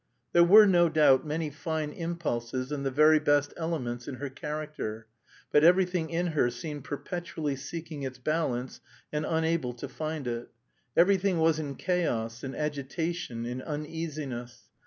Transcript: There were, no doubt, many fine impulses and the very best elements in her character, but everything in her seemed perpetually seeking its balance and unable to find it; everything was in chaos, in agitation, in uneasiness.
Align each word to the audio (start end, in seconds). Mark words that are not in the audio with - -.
There 0.33 0.43
were, 0.43 0.65
no 0.65 0.89
doubt, 0.89 1.27
many 1.27 1.51
fine 1.51 1.91
impulses 1.93 2.71
and 2.71 2.83
the 2.83 2.89
very 2.89 3.19
best 3.19 3.53
elements 3.55 4.07
in 4.07 4.15
her 4.15 4.31
character, 4.31 5.05
but 5.51 5.63
everything 5.63 6.09
in 6.09 6.25
her 6.31 6.49
seemed 6.49 6.83
perpetually 6.85 7.55
seeking 7.55 8.01
its 8.01 8.17
balance 8.17 8.81
and 9.13 9.27
unable 9.27 9.73
to 9.75 9.87
find 9.87 10.25
it; 10.25 10.49
everything 10.97 11.37
was 11.37 11.59
in 11.59 11.75
chaos, 11.75 12.43
in 12.43 12.55
agitation, 12.55 13.45
in 13.45 13.61
uneasiness. 13.61 14.63